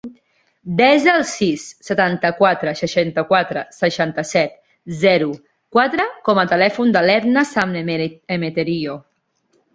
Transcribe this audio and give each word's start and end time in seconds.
Desa 0.77 1.09
el 1.17 1.25
sis, 1.31 1.65
setanta-quatre, 1.89 2.73
seixanta-quatre, 2.79 3.63
seixanta-set, 3.81 4.57
zero, 5.03 5.29
quatre 5.77 6.09
com 6.31 6.43
a 6.45 6.49
telèfon 6.57 6.97
de 6.99 7.07
l'Etna 7.11 7.47
San 7.53 7.79
Emeterio. 7.85 8.99